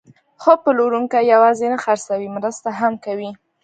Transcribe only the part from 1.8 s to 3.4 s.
خرڅوي، مرسته هم کوي.